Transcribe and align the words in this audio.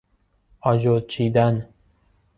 آجر 0.61 0.99
چیدن 0.99 1.69